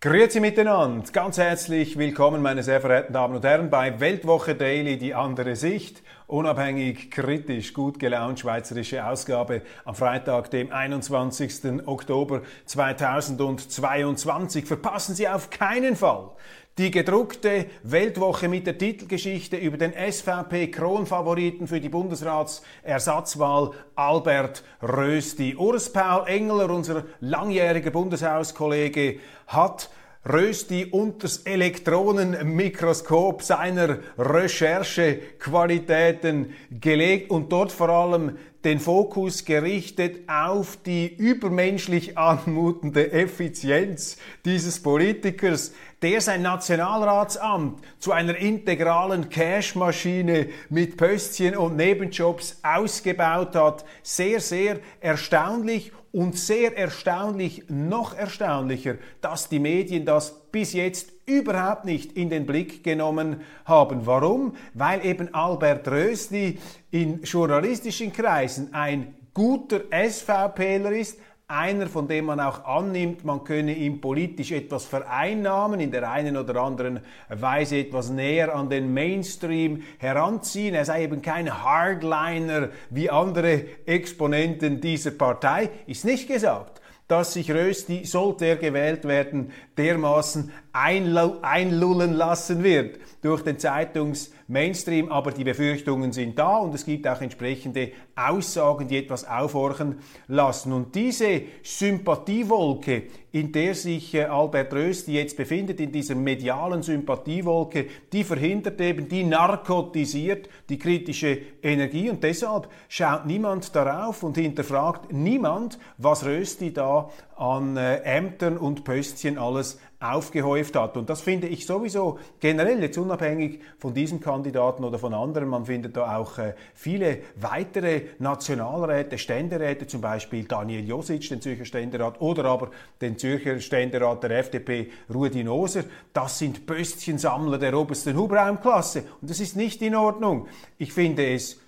[0.00, 5.12] Grüezi miteinander, ganz herzlich willkommen, meine sehr verehrten Damen und Herren, bei Weltwoche Daily, die
[5.12, 11.84] andere Sicht, unabhängig, kritisch, gut gelaunt, schweizerische Ausgabe am Freitag, dem 21.
[11.84, 14.66] Oktober 2022.
[14.66, 16.30] Verpassen Sie auf keinen Fall
[16.78, 25.56] die gedruckte Weltwoche mit der Titelgeschichte über den SVP-Kronfavoriten für die Bundesratsersatzwahl Albert Rösti.
[25.56, 29.90] Urs Paul Engler, unser langjähriger Bundeshauskollege, hat
[30.28, 41.06] Rösti unters Elektronenmikroskop seiner Recherchequalitäten gelegt und dort vor allem den Fokus gerichtet auf die
[41.06, 51.76] übermenschlich anmutende Effizienz dieses Politikers, der sein Nationalratsamt zu einer integralen Cashmaschine mit Pöstchen und
[51.76, 53.84] Nebenjobs ausgebaut hat.
[54.02, 61.84] Sehr, sehr erstaunlich und sehr erstaunlich, noch erstaunlicher, dass die Medien das bis jetzt überhaupt
[61.84, 64.06] nicht in den Blick genommen haben.
[64.06, 64.54] Warum?
[64.74, 66.58] Weil eben Albert Rösli
[66.90, 71.18] in journalistischen Kreisen ein guter SVPler ist,
[71.50, 76.36] einer, von dem man auch annimmt, man könne ihm politisch etwas vereinnahmen, in der einen
[76.36, 80.74] oder anderen Weise etwas näher an den Mainstream heranziehen.
[80.74, 87.50] Er sei eben kein Hardliner wie andere Exponenten dieser Partei, ist nicht gesagt dass sich
[87.50, 95.10] Rösti, sollte er gewählt werden, dermaßen einlullen lassen wird durch den Zeitungs-Mainstream.
[95.10, 100.72] Aber die Befürchtungen sind da und es gibt auch entsprechende Aussagen, die etwas aufhorchen lassen.
[100.72, 107.86] Und diese Sympathiewolke, in der sich äh, Albert Rösti jetzt befindet, in dieser medialen Sympathiewolke,
[108.12, 115.12] die verhindert eben, die narkotisiert die kritische Energie und deshalb schaut niemand darauf und hinterfragt
[115.12, 120.96] niemand, was Rösti da an äh, Ämtern und Pöstchen alles aufgehäuft hat.
[120.96, 125.66] Und das finde ich sowieso generell, jetzt unabhängig von diesem Kandidaten oder von anderen, man
[125.66, 132.20] findet da auch äh, viele weitere Nationalräte, Ständeräte, zum Beispiel Daniel Josic, den Zürcher Ständerat,
[132.20, 135.84] oder aber den Zürcher Ständerat der FDP, Rudi Noser.
[136.12, 139.04] Das sind Pöstchensammler der obersten Hubraumklasse.
[139.20, 140.48] Und das ist nicht in Ordnung.
[140.76, 141.60] Ich finde es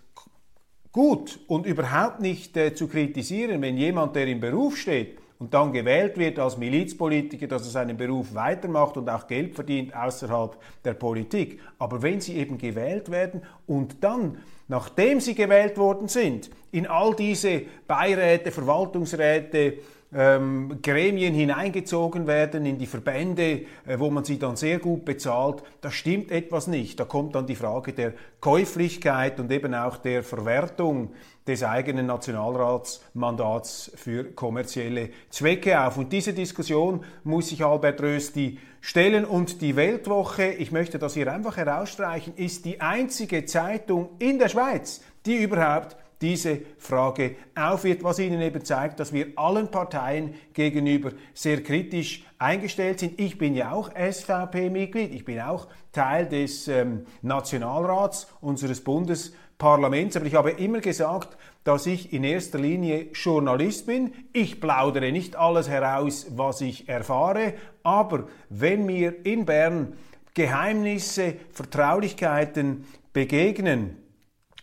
[0.92, 5.72] gut und überhaupt nicht äh, zu kritisieren, wenn jemand, der im Beruf steht, und dann
[5.72, 10.92] gewählt wird als Milizpolitiker, dass er seinen Beruf weitermacht und auch Geld verdient außerhalb der
[10.92, 11.60] Politik.
[11.78, 14.36] Aber wenn sie eben gewählt werden und dann,
[14.68, 19.78] nachdem sie gewählt worden sind, in all diese Beiräte, Verwaltungsräte,
[20.12, 25.62] ähm, Gremien hineingezogen werden in die Verbände, äh, wo man sie dann sehr gut bezahlt,
[25.80, 26.98] da stimmt etwas nicht.
[26.98, 31.12] Da kommt dann die Frage der Käuflichkeit und eben auch der Verwertung
[31.46, 35.96] des eigenen Nationalratsmandats für kommerzielle Zwecke auf.
[35.96, 39.24] Und diese Diskussion muss sich Albert Rösti stellen.
[39.24, 44.48] Und die Weltwoche, ich möchte das hier einfach herausstreichen, ist die einzige Zeitung in der
[44.48, 51.12] Schweiz, die überhaupt diese Frage aufwirft, was Ihnen eben zeigt, dass wir allen Parteien gegenüber
[51.32, 53.18] sehr kritisch eingestellt sind.
[53.18, 60.26] Ich bin ja auch SVP-Mitglied, ich bin auch Teil des ähm, Nationalrats unseres Bundesparlaments, aber
[60.26, 64.12] ich habe immer gesagt, dass ich in erster Linie Journalist bin.
[64.32, 69.94] Ich plaudere nicht alles heraus, was ich erfahre, aber wenn mir in Bern
[70.34, 73.96] Geheimnisse, Vertraulichkeiten begegnen,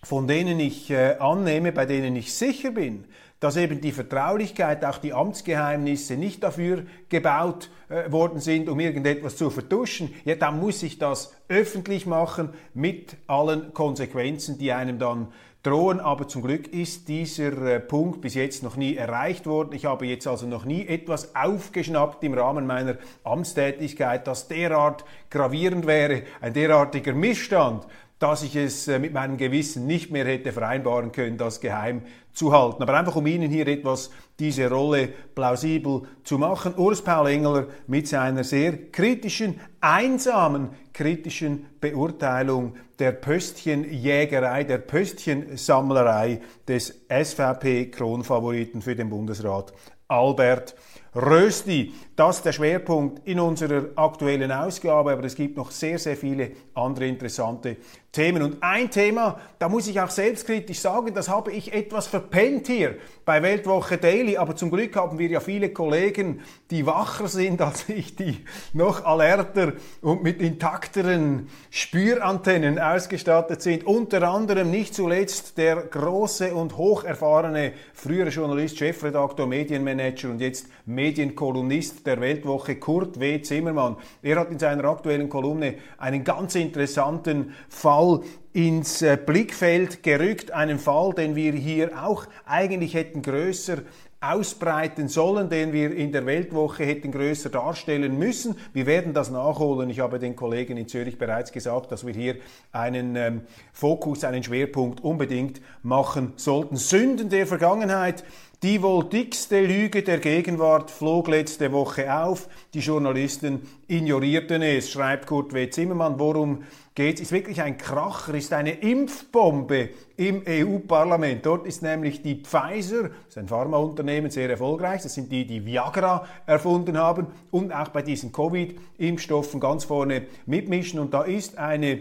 [0.03, 3.06] von denen ich äh, annehme, bei denen ich sicher bin,
[3.40, 9.38] dass eben die Vertraulichkeit, auch die Amtsgeheimnisse nicht dafür gebaut äh, worden sind, um irgendetwas
[9.38, 15.27] zu vertuschen, ja, dann muss ich das öffentlich machen mit allen Konsequenzen, die einem dann
[15.62, 16.00] drohen.
[16.00, 19.74] Aber zum Glück ist dieser äh, Punkt bis jetzt noch nie erreicht worden.
[19.74, 25.86] Ich habe jetzt also noch nie etwas aufgeschnappt im Rahmen meiner Amtstätigkeit, das derart gravierend
[25.86, 27.86] wäre, ein derartiger Missstand,
[28.19, 32.02] dass ich es äh, mit meinem Gewissen nicht mehr hätte vereinbaren können, das geheim
[32.34, 32.81] zu halten.
[32.84, 34.10] Aber einfach um Ihnen hier etwas
[34.40, 36.75] diese Rolle plausibel zu machen.
[36.78, 47.06] Urs Paul Engeler mit seiner sehr kritischen, einsamen, kritischen Beurteilung der Pöstchenjägerei, der Pöstchensammlerei des
[47.10, 49.74] SVP-Kronfavoriten für den Bundesrat
[50.08, 50.75] Albert
[51.16, 51.94] Rösti.
[52.18, 56.50] Das ist der Schwerpunkt in unserer aktuellen Ausgabe, aber es gibt noch sehr, sehr viele
[56.74, 57.78] andere interessante
[58.12, 58.42] Themen.
[58.42, 62.96] Und ein Thema, da muss ich auch selbstkritisch sagen, das habe ich etwas verpennt hier
[63.24, 66.42] bei Weltwoche Daily, aber zum Glück haben wir ja viele Kollegen,
[66.72, 68.44] die wacher sind als ich, die
[68.74, 73.86] noch alerter und mit intakteren Spürantennen ausgestattet sind.
[73.86, 82.06] Unter anderem nicht zuletzt der große und hocherfahrene frühere Journalist, Chefredaktor, Medienmanager und jetzt Medienkolumnist
[82.07, 83.42] der Weltwoche, Kurt W.
[83.42, 83.98] Zimmermann.
[84.24, 88.21] Er hat in seiner aktuellen Kolumne einen ganz interessanten Fall
[88.54, 93.77] ins äh, Blickfeld gerückt, einen Fall, den wir hier auch eigentlich hätten größer
[94.19, 98.56] ausbreiten sollen, den wir in der Weltwoche hätten größer darstellen müssen.
[98.74, 99.92] Wir werden das nachholen.
[99.92, 102.38] Ich habe den Kollegen in Zürich bereits gesagt, dass wir hier
[102.71, 103.42] einen ähm,
[103.74, 106.77] Fokus, einen Schwerpunkt unbedingt machen sollten.
[106.77, 108.24] Sünden der Vergangenheit
[108.63, 112.48] die wohl dickste Lüge der Gegenwart flog letzte Woche auf.
[112.74, 115.69] Die Journalisten ignorierten es, schreibt Kurt W.
[115.69, 116.18] Zimmermann.
[116.18, 116.63] Worum
[116.95, 117.19] geht?
[117.19, 121.45] Ist wirklich ein Kracher, ist eine Impfbombe im EU-Parlament.
[121.45, 125.04] Dort ist nämlich die Pfizer, das ist ein Pharmaunternehmen, sehr erfolgreich.
[125.04, 131.00] Das sind die, die Viagra erfunden haben und auch bei diesen Covid-Impfstoffen ganz vorne mitmischen.
[131.00, 132.00] Und da ist eine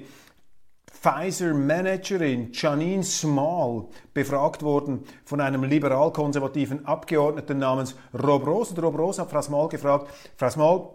[1.06, 8.70] Pfizer-Managerin Janine Small befragt worden von einem liberal-konservativen Abgeordneten namens Rob Ross.
[8.70, 10.88] Und Rob Ross hat Frau Small gefragt, Frau Small,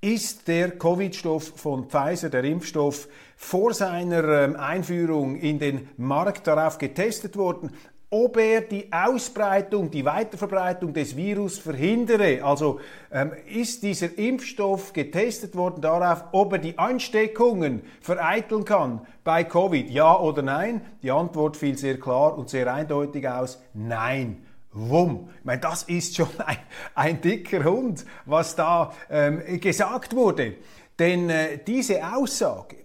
[0.00, 3.06] ist der Covid-Stoff von Pfizer, der Impfstoff,
[3.36, 7.70] vor seiner ähm, Einführung in den Markt darauf getestet worden?
[8.14, 12.44] Ob er die Ausbreitung, die Weiterverbreitung des Virus verhindere.
[12.44, 12.78] Also
[13.10, 19.90] ähm, ist dieser Impfstoff getestet worden darauf, ob er die Ansteckungen vereiteln kann bei Covid?
[19.90, 20.82] Ja oder nein?
[21.02, 23.60] Die Antwort fiel sehr klar und sehr eindeutig aus.
[23.74, 24.46] Nein.
[24.70, 25.30] Wumm.
[25.40, 26.58] Ich meine, das ist schon ein,
[26.94, 30.54] ein dicker Hund, was da ähm, gesagt wurde.
[31.00, 32.76] Denn äh, diese Aussage,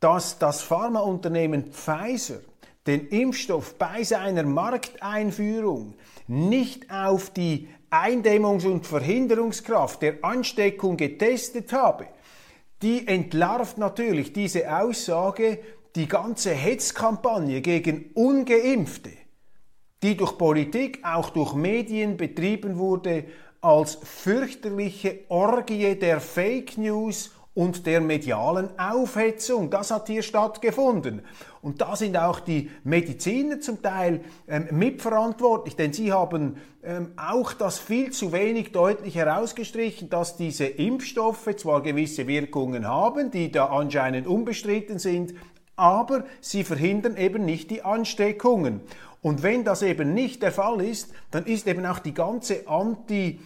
[0.00, 2.40] dass das Pharmaunternehmen Pfizer
[2.86, 5.94] den Impfstoff bei seiner Markteinführung
[6.26, 12.06] nicht auf die Eindämmungs- und Verhinderungskraft der Ansteckung getestet habe,
[12.80, 15.58] die entlarvt natürlich diese Aussage
[15.94, 19.10] die ganze Hetzkampagne gegen ungeimpfte,
[20.02, 23.24] die durch Politik, auch durch Medien betrieben wurde,
[23.60, 29.70] als fürchterliche Orgie der Fake News und der medialen Aufhetzung.
[29.70, 31.22] Das hat hier stattgefunden.
[31.60, 37.52] Und da sind auch die Mediziner zum Teil ähm, mitverantwortlich, denn sie haben ähm, auch
[37.52, 43.66] das viel zu wenig deutlich herausgestrichen, dass diese Impfstoffe zwar gewisse Wirkungen haben, die da
[43.66, 45.34] anscheinend unbestritten sind,
[45.76, 48.80] aber sie verhindern eben nicht die Ansteckungen.
[49.20, 53.38] Und wenn das eben nicht der Fall ist, dann ist eben auch die ganze Anti-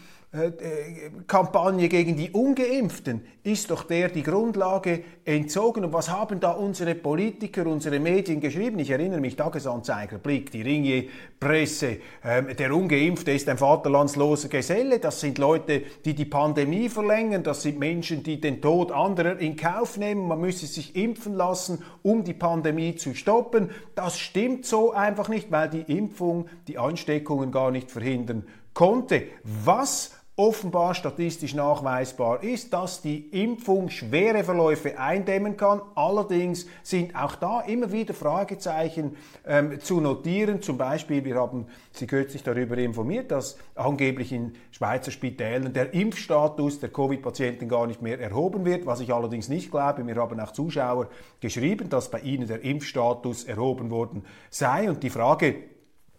[1.26, 5.84] Kampagne gegen die Ungeimpften ist doch der die Grundlage entzogen.
[5.84, 8.78] Und was haben da unsere Politiker, unsere Medien geschrieben?
[8.80, 11.04] Ich erinnere mich, Tagesanzeiger, Blick, die Ringier
[11.38, 14.98] Presse, ähm, der Ungeimpfte ist ein vaterlandsloser Geselle.
[14.98, 17.42] Das sind Leute, die die Pandemie verlängern.
[17.42, 20.26] Das sind Menschen, die den Tod anderer in Kauf nehmen.
[20.26, 23.70] Man müsse sich impfen lassen, um die Pandemie zu stoppen.
[23.94, 28.44] Das stimmt so einfach nicht, weil die Impfung die Ansteckungen gar nicht verhindern
[28.74, 29.22] konnte.
[29.42, 35.80] Was offenbar statistisch nachweisbar ist, dass die Impfung schwere Verläufe eindämmen kann.
[35.94, 39.16] Allerdings sind auch da immer wieder Fragezeichen
[39.46, 40.60] ähm, zu notieren.
[40.60, 46.80] Zum Beispiel, wir haben Sie kürzlich darüber informiert, dass angeblich in Schweizer Spitälern der Impfstatus
[46.80, 50.04] der Covid-Patienten gar nicht mehr erhoben wird, was ich allerdings nicht glaube.
[50.04, 51.08] Mir haben auch Zuschauer
[51.40, 54.90] geschrieben, dass bei ihnen der Impfstatus erhoben worden sei.
[54.90, 55.54] Und die Frage,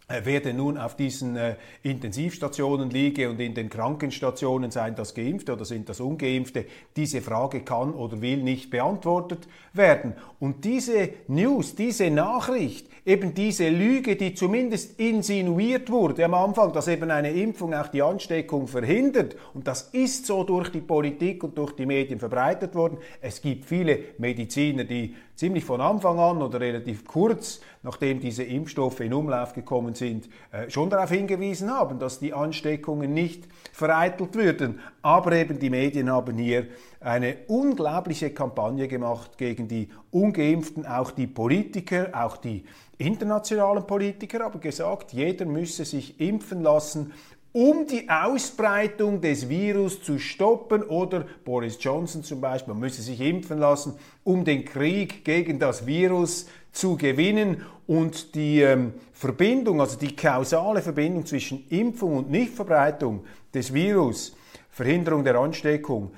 [0.08, 5.52] wer denn nun auf diesen äh, Intensivstationen liege und in den Krankenstationen, seien das Geimpfte
[5.52, 6.64] oder sind das Ungeimpfte,
[6.96, 10.14] diese Frage kann oder will nicht beantwortet werden.
[10.40, 16.88] Und diese News, diese Nachricht, eben diese Lüge, die zumindest insinuiert wurde am Anfang, dass
[16.88, 21.58] eben eine Impfung auch die Ansteckung verhindert, und das ist so durch die Politik und
[21.58, 22.98] durch die Medien verbreitet worden.
[23.20, 28.98] Es gibt viele Mediziner, die ziemlich von Anfang an oder relativ kurz, nachdem diese Impfstoffe
[28.98, 34.80] in Umlauf gekommen sind, äh, schon darauf hingewiesen haben, dass die Ansteckungen nicht vereitelt würden.
[35.00, 36.66] Aber eben die Medien haben hier
[36.98, 42.64] eine unglaubliche Kampagne gemacht gegen die ungeimpften, auch die Politiker, auch die
[42.98, 47.12] internationalen Politiker, aber gesagt, jeder müsse sich impfen lassen,
[47.58, 53.20] um die Ausbreitung des Virus zu stoppen oder Boris Johnson zum Beispiel, man müsse sich
[53.20, 59.98] impfen lassen, um den Krieg gegen das Virus zu gewinnen und die ähm, Verbindung, also
[59.98, 64.36] die kausale Verbindung zwischen Impfung und Nichtverbreitung des Virus
[64.70, 66.12] Verhinderung der Ansteckung,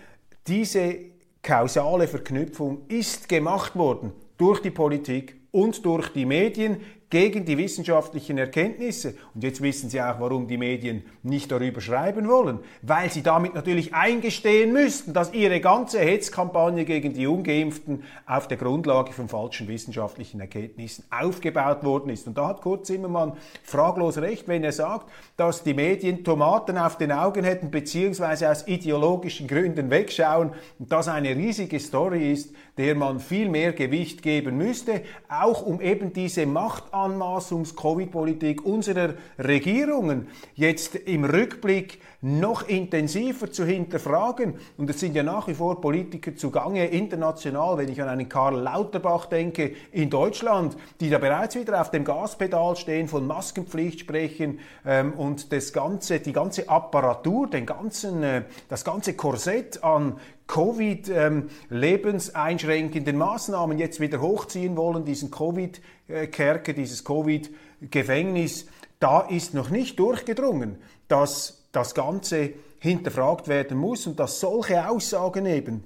[0.47, 0.95] diese
[1.43, 8.39] kausale Verknüpfung ist gemacht worden durch die Politik und durch die Medien gegen die wissenschaftlichen
[8.39, 9.15] Erkenntnisse.
[9.35, 13.55] Und jetzt wissen Sie auch, warum die Medien nicht darüber schreiben wollen, weil sie damit
[13.55, 19.67] natürlich eingestehen müssten, dass ihre ganze Hetzkampagne gegen die Ungeimpften auf der Grundlage von falschen
[19.67, 22.29] wissenschaftlichen Erkenntnissen aufgebaut worden ist.
[22.29, 23.33] Und da hat Kurt Zimmermann
[23.65, 28.69] fraglos recht, wenn er sagt, dass die Medien Tomaten auf den Augen hätten, beziehungsweise aus
[28.69, 34.57] ideologischen Gründen wegschauen und das eine riesige Story ist, der man viel mehr Gewicht geben
[34.57, 43.65] müsste, auch um eben diese Macht Anmaßungs-Covid-Politik unserer Regierungen jetzt im Rückblick noch intensiver zu
[43.65, 44.57] hinterfragen.
[44.77, 48.61] Und es sind ja nach wie vor Politiker zugange, international, wenn ich an einen Karl
[48.61, 54.59] Lauterbach denke, in Deutschland, die da bereits wieder auf dem Gaspedal stehen, von Maskenpflicht sprechen
[54.85, 63.15] ähm, und das ganze, die ganze Apparatur, den ganzen, äh, das ganze Korsett an Covid-lebenseinschränkenden
[63.15, 68.67] ähm, Maßnahmen jetzt wieder hochziehen wollen, diesen Covid-Kerker, dieses Covid-Gefängnis,
[68.99, 70.77] da ist noch nicht durchgedrungen,
[71.09, 75.85] dass das Ganze hinterfragt werden muss und dass solche Aussagen eben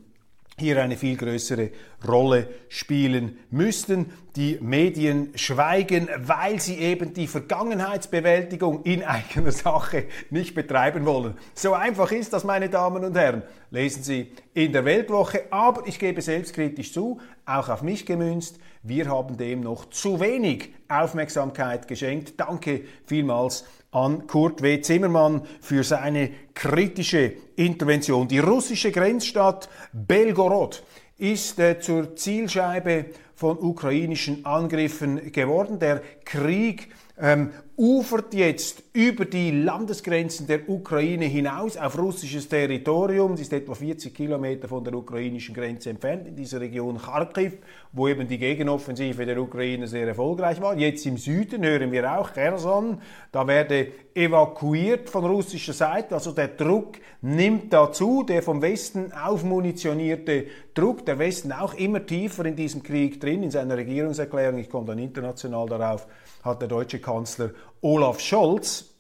[0.57, 1.71] hier eine viel größere
[2.07, 4.13] Rolle spielen müssten.
[4.37, 11.35] Die Medien schweigen, weil sie eben die Vergangenheitsbewältigung in eigener Sache nicht betreiben wollen.
[11.55, 13.43] So einfach ist das, meine Damen und Herren.
[13.71, 19.09] Lesen Sie in der Weltwoche, aber ich gebe selbstkritisch zu, auch auf mich gemünzt, wir
[19.09, 22.35] haben dem noch zu wenig Aufmerksamkeit geschenkt.
[22.37, 23.65] Danke vielmals
[23.95, 24.81] an Kurt W.
[24.81, 28.29] Zimmermann für seine kritische Intervention.
[28.29, 30.83] Die russische Grenzstadt Belgorod
[31.17, 35.79] ist äh, zur Zielscheibe von ukrainischen Angriffen geworden.
[35.79, 36.89] Der Krieg
[37.21, 43.37] ähm, ufert jetzt über die Landesgrenzen der Ukraine hinaus auf russisches Territorium.
[43.37, 47.55] Sie ist etwa 40 Kilometer von der ukrainischen Grenze entfernt, in dieser Region Kharkiv,
[47.93, 50.77] wo eben die Gegenoffensive der Ukraine sehr erfolgreich war.
[50.77, 52.99] Jetzt im Süden hören wir auch Kherson,
[53.33, 60.47] da werde evakuiert von russischer Seite, also der Druck nimmt dazu, der vom Westen aufmunitionierte
[60.75, 64.87] Druck, der Westen auch immer tiefer in diesem Krieg drin, in seiner Regierungserklärung, ich komme
[64.87, 66.07] dann international darauf,
[66.45, 67.51] hat der deutsche Kanzler
[67.81, 68.95] Olaf Scholz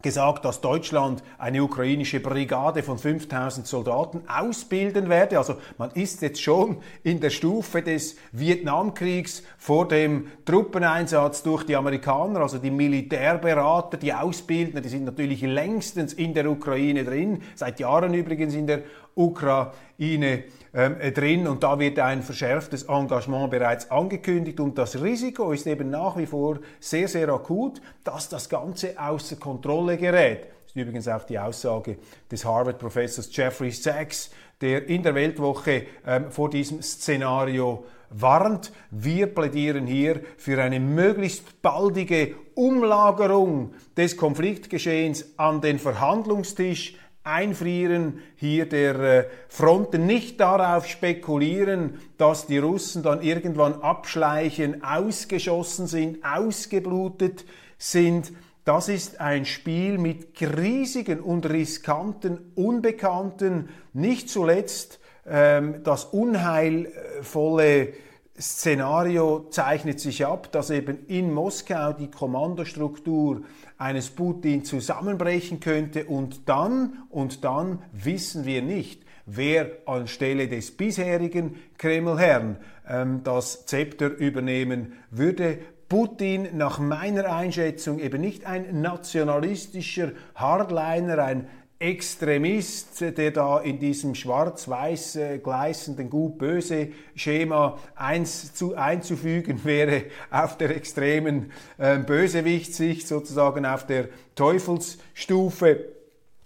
[0.00, 5.38] gesagt, dass Deutschland eine ukrainische Brigade von 5000 Soldaten ausbilden werde.
[5.38, 11.74] Also man ist jetzt schon in der Stufe des Vietnamkriegs vor dem Truppeneinsatz durch die
[11.74, 17.80] Amerikaner, also die Militärberater, die Ausbildner, die sind natürlich längstens in der Ukraine drin, seit
[17.80, 18.82] Jahren übrigens in der
[19.16, 20.44] Ukraine
[20.78, 25.90] äh, drin und da wird ein verschärftes Engagement bereits angekündigt und das Risiko ist eben
[25.90, 30.42] nach wie vor sehr, sehr akut, dass das Ganze außer Kontrolle gerät.
[30.42, 31.96] Das ist übrigens auch die Aussage
[32.30, 34.30] des Harvard-Professors Jeffrey Sachs,
[34.60, 38.70] der in der Weltwoche ähm, vor diesem Szenario warnt.
[38.92, 46.94] Wir plädieren hier für eine möglichst baldige Umlagerung des Konfliktgeschehens an den Verhandlungstisch
[47.28, 55.86] Einfrieren hier der äh, Fronten, nicht darauf spekulieren, dass die Russen dann irgendwann abschleichen, ausgeschossen
[55.86, 57.44] sind, ausgeblutet
[57.76, 58.32] sind.
[58.64, 67.92] Das ist ein Spiel mit riesigen und riskanten Unbekannten, nicht zuletzt ähm, das unheilvolle
[68.40, 73.42] Szenario zeichnet sich ab, dass eben in Moskau die Kommandostruktur
[73.78, 81.56] eines Putin zusammenbrechen könnte und dann, und dann wissen wir nicht, wer anstelle des bisherigen
[81.78, 82.56] Kremlherrn
[82.88, 85.58] ähm, das Zepter übernehmen würde.
[85.88, 91.48] Putin nach meiner Einschätzung eben nicht ein nationalistischer Hardliner, ein
[91.80, 100.76] Extremist, der da in diesem schwarz-weiß gleißenden Gut-Böse Schema eins zu, einzufügen wäre auf der
[100.76, 105.84] extremen äh, Bösewichtssicht, sozusagen auf der Teufelsstufe.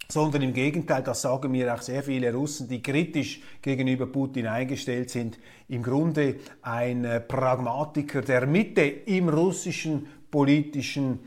[0.07, 5.09] Sondern im Gegenteil, das sagen mir auch sehr viele Russen, die kritisch gegenüber Putin eingestellt
[5.09, 11.19] sind, im Grunde ein äh, Pragmatiker der Mitte im russischen politischen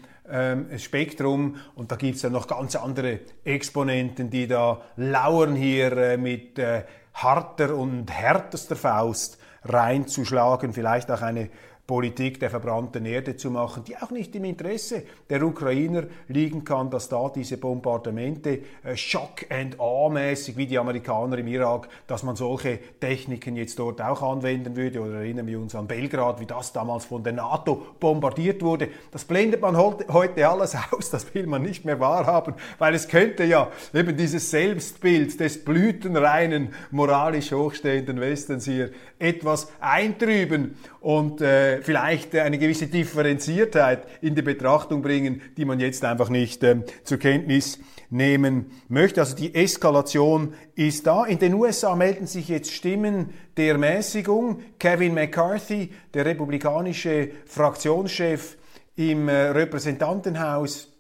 [0.79, 1.57] Spektrum.
[1.75, 6.59] Und da gibt es ja noch ganz andere Exponenten, die da lauern hier äh, mit
[6.59, 11.51] äh, harter und härtester Faust reinzuschlagen, vielleicht auch eine
[11.87, 16.91] Politik der verbrannten Erde zu machen, die auch nicht im Interesse der Ukrainer liegen kann,
[16.91, 22.25] dass da diese Bombardamente äh, Shock and Awe mäßig wie die Amerikaner im Irak, dass
[22.25, 26.47] man solche Techniken jetzt dort auch anwenden würde oder erinnern wir uns an Belgrad, wie
[26.47, 28.89] das damals von der NATO bombardiert wurde.
[29.13, 33.45] Das blendet man heute alles aus, das will man nicht mehr wahrhaben, weil es könnte
[33.45, 38.91] ja eben dieses Selbstbild des blütenreinen, moralisch hochstehenden Westens hier
[39.21, 46.05] etwas eintrüben und äh, vielleicht eine gewisse Differenziertheit in die Betrachtung bringen, die man jetzt
[46.05, 47.79] einfach nicht äh, zur Kenntnis
[48.11, 49.21] nehmen möchte.
[49.21, 51.25] Also die Eskalation ist da.
[51.25, 54.63] In den USA melden sich jetzt Stimmen der Mäßigung.
[54.81, 58.57] Kevin McCarthy, der republikanische Fraktionschef
[58.97, 60.93] im äh, Repräsentantenhaus,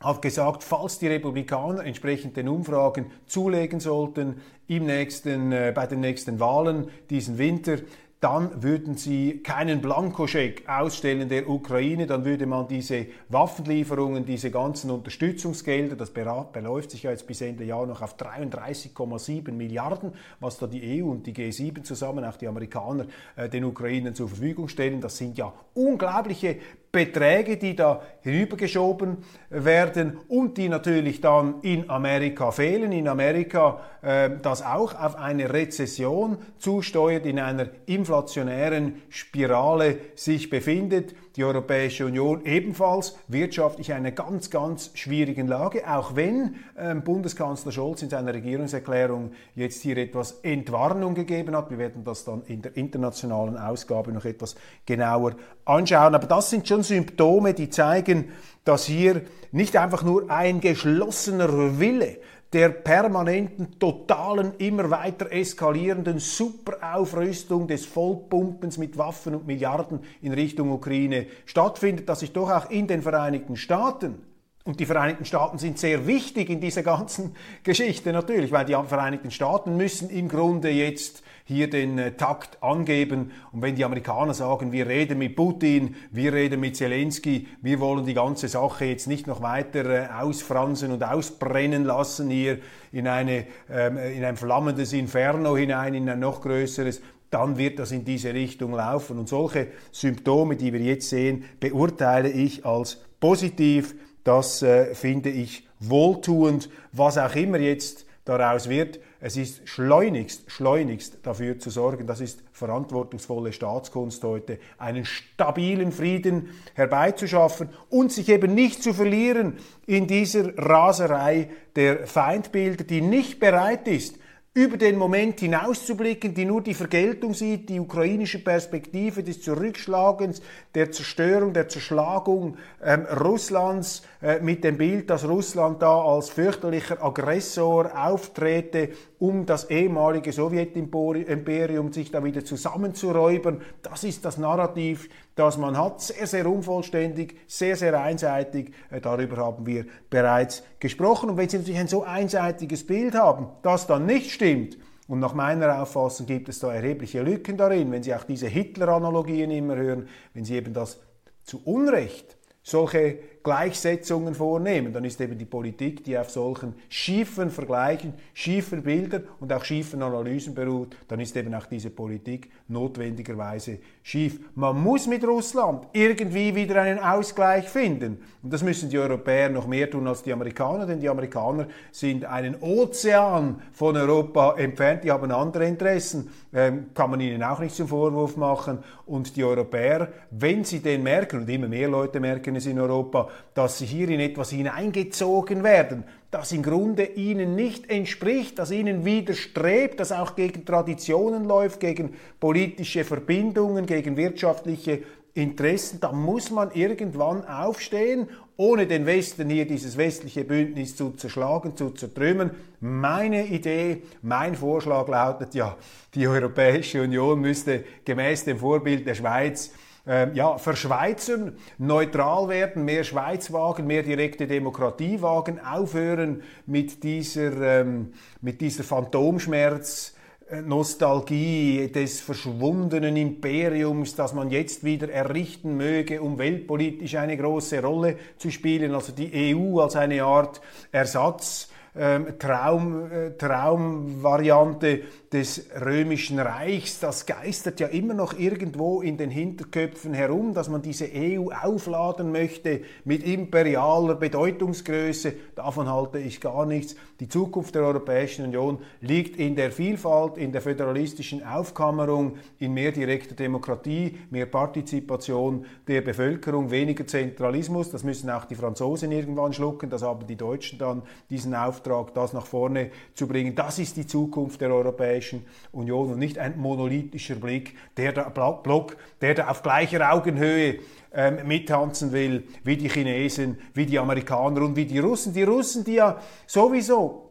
[0.00, 6.00] hat gesagt, falls die Republikaner entsprechend den Umfragen zulegen sollten im nächsten, äh, bei den
[6.00, 7.76] nächsten Wahlen diesen Winter,
[8.24, 14.90] dann würden sie keinen Blankoscheck ausstellen der Ukraine, dann würde man diese Waffenlieferungen, diese ganzen
[14.90, 20.66] Unterstützungsgelder, das beläuft sich ja jetzt bis Ende Jahr noch auf 33,7 Milliarden, was da
[20.66, 23.04] die EU und die G7 zusammen, auch die Amerikaner,
[23.36, 25.02] äh, den Ukrainern zur Verfügung stellen.
[25.02, 26.56] Das sind ja unglaubliche
[26.94, 29.18] Beträge, die da hinübergeschoben
[29.50, 32.92] werden und die natürlich dann in Amerika fehlen.
[32.92, 41.16] In Amerika, äh, das auch auf eine Rezession zusteuert, in einer inflationären Spirale sich befindet
[41.36, 47.72] die Europäische Union ebenfalls wirtschaftlich in einer ganz, ganz schwierigen Lage, auch wenn ähm, Bundeskanzler
[47.72, 51.70] Scholz in seiner Regierungserklärung jetzt hier etwas Entwarnung gegeben hat.
[51.70, 54.54] Wir werden das dann in der internationalen Ausgabe noch etwas
[54.86, 56.14] genauer anschauen.
[56.14, 58.30] Aber das sind schon Symptome, die zeigen,
[58.64, 62.18] dass hier nicht einfach nur ein geschlossener Wille
[62.54, 70.70] der permanenten, totalen, immer weiter eskalierenden Superaufrüstung des Vollpumpens mit Waffen und Milliarden in Richtung
[70.70, 74.22] Ukraine stattfindet, dass sich doch auch in den Vereinigten Staaten.
[74.62, 77.34] Und die Vereinigten Staaten sind sehr wichtig in dieser ganzen
[77.64, 83.32] Geschichte natürlich, weil die Vereinigten Staaten müssen im Grunde jetzt hier den äh, Takt angeben.
[83.52, 88.06] Und wenn die Amerikaner sagen, wir reden mit Putin, wir reden mit Zelensky, wir wollen
[88.06, 92.58] die ganze Sache jetzt nicht noch weiter äh, ausfransen und ausbrennen lassen hier
[92.92, 97.90] in, eine, ähm, in ein flammendes Inferno hinein, in ein noch größeres, dann wird das
[97.90, 99.18] in diese Richtung laufen.
[99.18, 103.94] Und solche Symptome, die wir jetzt sehen, beurteile ich als positiv.
[104.22, 109.00] Das äh, finde ich wohltuend, was auch immer jetzt daraus wird.
[109.26, 116.50] Es ist schleunigst, schleunigst dafür zu sorgen, das ist verantwortungsvolle Staatskunst heute, einen stabilen Frieden
[116.74, 119.56] herbeizuschaffen und sich eben nicht zu verlieren
[119.86, 124.18] in dieser Raserei der Feindbilder, die nicht bereit ist,
[124.56, 130.42] über den Moment hinauszublicken, die nur die Vergeltung sieht, die ukrainische Perspektive des Zurückschlagens,
[130.76, 137.02] der Zerstörung, der Zerschlagung ähm, Russlands äh, mit dem Bild, dass Russland da als fürchterlicher
[137.02, 143.60] Aggressor auftrete, um das ehemalige Sowjetimperium sich da wieder zusammenzuräubern.
[143.82, 146.00] Das ist das Narrativ, das man hat.
[146.00, 148.72] Sehr, sehr unvollständig, sehr, sehr einseitig.
[148.90, 151.30] Äh, darüber haben wir bereits gesprochen.
[151.30, 155.34] Und wenn Sie natürlich ein so einseitiges Bild haben, das dann nicht stimmt, und nach
[155.34, 160.08] meiner Auffassung gibt es da erhebliche Lücken darin, wenn Sie auch diese Hitler-Analogien immer hören,
[160.32, 160.98] wenn Sie eben das
[161.42, 168.14] zu Unrecht solche Gleichsetzungen vornehmen, dann ist eben die Politik, die auf solchen schiefen Vergleichen,
[168.32, 174.40] schiefen Bildern und auch schiefen Analysen beruht, dann ist eben auch diese Politik notwendigerweise schief.
[174.54, 178.18] Man muss mit Russland irgendwie wieder einen Ausgleich finden.
[178.42, 182.24] Und das müssen die Europäer noch mehr tun als die Amerikaner, denn die Amerikaner sind
[182.24, 187.74] einen Ozean von Europa entfernt, die haben andere Interessen, ähm, kann man ihnen auch nicht
[187.74, 188.78] zum Vorwurf machen.
[189.06, 193.28] Und die Europäer, wenn sie den merken, und immer mehr Leute merken es in Europa,
[193.54, 199.04] dass sie hier in etwas hineingezogen werden, das im Grunde ihnen nicht entspricht, das ihnen
[199.04, 205.02] widerstrebt, das auch gegen Traditionen läuft, gegen politische Verbindungen, gegen wirtschaftliche
[205.34, 211.76] Interessen, da muss man irgendwann aufstehen, ohne den Westen hier dieses westliche Bündnis zu zerschlagen,
[211.76, 212.52] zu zertrümmern.
[212.80, 215.76] Meine Idee, mein Vorschlag lautet ja,
[216.14, 219.72] die Europäische Union müsste gemäß dem Vorbild der Schweiz
[220.06, 227.80] äh, ja, verschweizern, neutral werden, mehr Schweiz wagen, mehr direkte Demokratie wagen, aufhören mit dieser,
[227.80, 230.14] ähm, mit dieser Phantomschmerz,
[230.50, 237.82] äh, Nostalgie des verschwundenen Imperiums, das man jetzt wieder errichten möge, um weltpolitisch eine große
[237.82, 240.60] Rolle zu spielen, also die EU als eine Art
[240.92, 245.02] Ersatz ähm, Traum, äh, Traumvariante
[245.34, 250.80] des römischen Reichs, das geistert ja immer noch irgendwo in den Hinterköpfen herum, dass man
[250.80, 255.34] diese EU aufladen möchte mit imperialer Bedeutungsgröße.
[255.56, 256.94] Davon halte ich gar nichts.
[257.18, 262.92] Die Zukunft der Europäischen Union liegt in der Vielfalt, in der föderalistischen Aufkammerung, in mehr
[262.92, 267.90] direkter Demokratie, mehr Partizipation der Bevölkerung, weniger Zentralismus.
[267.90, 272.32] Das müssen auch die Franzosen irgendwann schlucken, das haben die Deutschen dann diesen Auftrag, das
[272.32, 273.56] nach vorne zu bringen.
[273.56, 275.23] Das ist die Zukunft der Europäischen
[275.72, 280.80] Union und nicht ein monolithischer Blick, der da, Block, der da auf gleicher Augenhöhe
[281.12, 285.32] ähm, mittanzen will, wie die Chinesen, wie die Amerikaner und wie die Russen.
[285.32, 287.30] Die Russen, die ja sowieso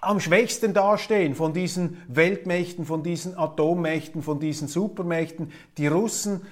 [0.00, 6.42] am schwächsten dastehen von diesen Weltmächten, von diesen Atommächten, von diesen Supermächten, die Russen.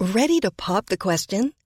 [0.00, 1.52] Ready to pop the question?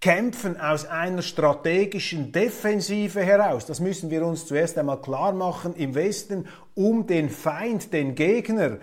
[0.00, 3.66] Kämpfen aus einer strategischen Defensive heraus.
[3.66, 8.78] Das müssen wir uns zuerst einmal klar machen im Westen, um den Feind, den Gegner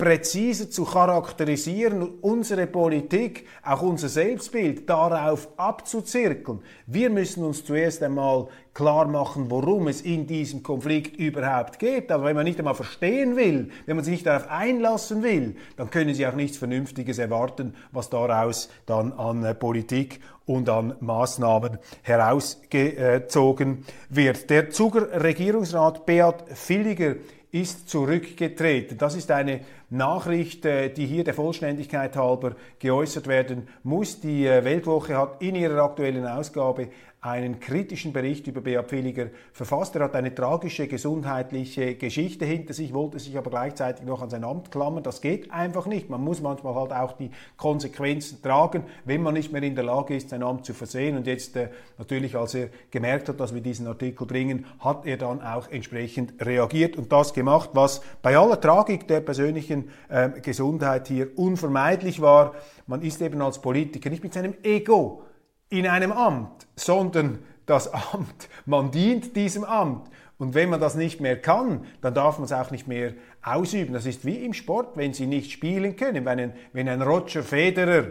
[0.00, 6.60] präzise zu charakterisieren und unsere Politik, auch unser Selbstbild darauf abzuzirkeln.
[6.86, 12.10] Wir müssen uns zuerst einmal klar machen, worum es in diesem Konflikt überhaupt geht.
[12.10, 15.90] Aber wenn man nicht einmal verstehen will, wenn man sich nicht darauf einlassen will, dann
[15.90, 21.78] können Sie auch nichts Vernünftiges erwarten, was daraus dann an äh, Politik und an Maßnahmen
[22.02, 24.48] herausgezogen wird.
[24.48, 27.16] Der Zuger Regierungsrat Beat Villiger
[27.52, 28.96] ist zurückgetreten.
[28.96, 29.60] Das ist eine
[29.90, 34.20] Nachricht, äh, die hier der Vollständigkeit halber geäußert werden muss.
[34.20, 36.88] Die äh, Weltwoche hat in ihrer aktuellen Ausgabe
[37.22, 39.94] einen kritischen Bericht über Beat Pfilliger verfasst.
[39.94, 44.42] Er hat eine tragische gesundheitliche Geschichte hinter sich, wollte sich aber gleichzeitig noch an sein
[44.42, 45.02] Amt klammern.
[45.02, 46.08] Das geht einfach nicht.
[46.08, 50.16] Man muss manchmal halt auch die Konsequenzen tragen, wenn man nicht mehr in der Lage
[50.16, 51.18] ist, sein Amt zu versehen.
[51.18, 55.18] Und jetzt äh, natürlich, als er gemerkt hat, dass wir diesen Artikel bringen, hat er
[55.18, 61.08] dann auch entsprechend reagiert und das gemacht, was bei aller Tragik der persönlichen äh, Gesundheit
[61.08, 62.54] hier unvermeidlich war.
[62.86, 65.22] Man ist eben als Politiker nicht mit seinem Ego
[65.70, 70.10] in einem Amt, sondern das Amt, man dient diesem Amt.
[70.38, 73.92] Und wenn man das nicht mehr kann, dann darf man es auch nicht mehr ausüben.
[73.92, 76.24] Das ist wie im Sport, wenn Sie nicht spielen können.
[76.24, 78.04] Wenn ein, wenn ein Roger Federer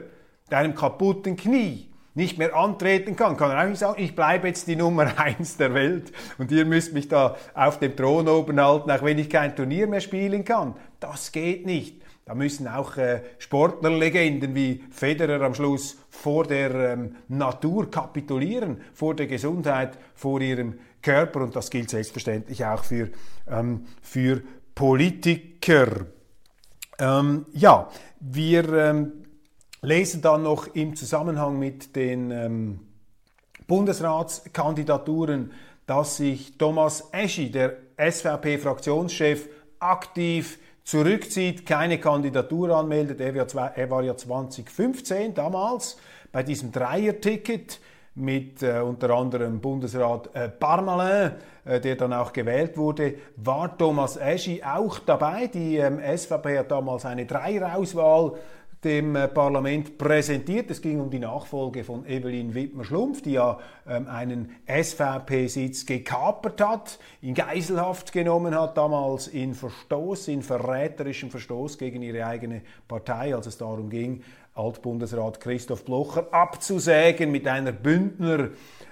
[0.45, 4.47] mit einem kaputten Knie nicht mehr antreten kann, kann er auch nicht sagen, ich bleibe
[4.47, 8.61] jetzt die Nummer eins der Welt und ihr müsst mich da auf dem Thron oben
[8.61, 10.75] halten, auch wenn ich kein Turnier mehr spielen kann.
[10.99, 11.99] Das geht nicht.
[12.29, 19.15] Da müssen auch äh, Sportlerlegenden wie Federer am Schluss vor der ähm, Natur kapitulieren, vor
[19.15, 21.41] der Gesundheit, vor ihrem Körper.
[21.41, 23.09] Und das gilt selbstverständlich auch für,
[23.49, 24.43] ähm, für
[24.75, 26.05] Politiker.
[26.99, 27.89] Ähm, ja,
[28.19, 29.11] wir ähm,
[29.81, 32.79] lesen dann noch im Zusammenhang mit den ähm,
[33.65, 35.51] Bundesratskandidaturen,
[35.87, 43.21] dass sich Thomas Eschi, der SVP-Fraktionschef, aktiv zurückzieht, keine Kandidatur anmeldet.
[43.21, 45.97] Er war, ja 2015 damals
[46.31, 47.79] bei diesem Dreier-Ticket
[48.15, 54.17] mit äh, unter anderem Bundesrat äh, Parmalin, äh, der dann auch gewählt wurde, war Thomas
[54.17, 55.45] Eschi auch dabei.
[55.45, 58.33] Die ähm, SVP hat damals eine Dreierauswahl
[58.83, 60.71] dem äh, Parlament präsentiert.
[60.71, 66.99] Es ging um die Nachfolge von Evelyn Wittmer-Schlumpf, die ja ähm, einen SVP-Sitz gekapert hat,
[67.21, 73.47] in Geiselhaft genommen hat, damals in Verstoß, in verräterischem Verstoß gegen ihre eigene Partei, als
[73.47, 74.23] es darum ging,
[74.55, 78.49] Altbundesrat Christoph Blocher abzusägen mit einer Bündner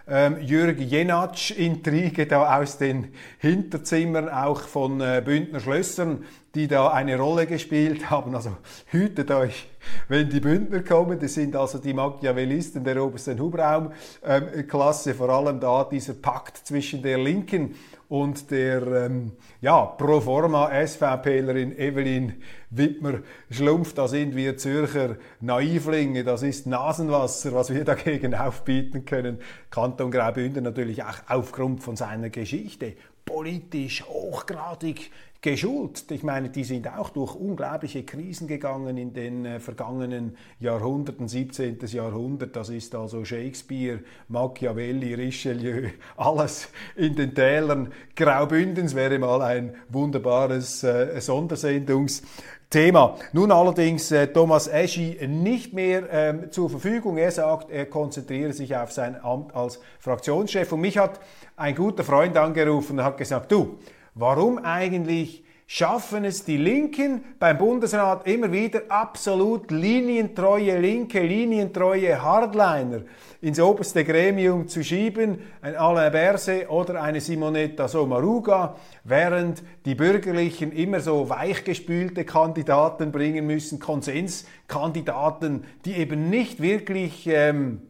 [0.08, 6.24] ähm, Jürg Jenatsch-Intrige da aus den Hinterzimmern auch von äh, Bündner Schlössern,
[6.56, 8.34] die da eine Rolle gespielt haben.
[8.34, 8.56] Also
[8.88, 9.68] hütet euch,
[10.08, 11.20] wenn die Bündner kommen.
[11.20, 17.02] Das sind also die Machiavellisten der obersten Hubraumklasse, ähm, vor allem da dieser Pakt zwischen
[17.02, 17.76] der Linken
[18.10, 26.68] und der ähm, ja, Proforma SVPlerin Evelyn Wittmer-Schlumpf, da sind wir Zürcher Naivlinge, das ist
[26.68, 29.40] Nasenwasser, was wir dagegen aufbieten können.
[29.70, 32.94] Kanton Graubünden natürlich auch aufgrund von seiner Geschichte
[33.28, 36.10] politisch hochgradig geschult.
[36.12, 41.80] Ich meine, die sind auch durch unglaubliche Krisen gegangen in den äh, vergangenen Jahrhunderten, 17.
[41.88, 49.76] Jahrhundert, das ist also Shakespeare, Machiavelli, Richelieu, alles in den Tälern Graubündens wäre mal ein
[49.90, 53.16] wunderbares äh, Sondersendungsthema.
[53.32, 57.18] Nun allerdings äh, Thomas Eschi nicht mehr ähm, zur Verfügung.
[57.18, 60.72] Er sagt, er konzentriere sich auf sein Amt als Fraktionschef.
[60.72, 61.20] Und mich hat
[61.56, 63.78] ein guter Freund angerufen und hat gesagt, du,
[64.20, 73.02] Warum eigentlich schaffen es die Linken beim Bundesrat immer wieder absolut linientreue Linke, linientreue Hardliner
[73.42, 80.72] ins oberste Gremium zu schieben, ein Alain Berset oder eine Simonetta Sommaruga, während die Bürgerlichen
[80.72, 87.82] immer so weichgespülte Kandidaten bringen müssen, Konsenskandidaten, die eben nicht wirklich ähm,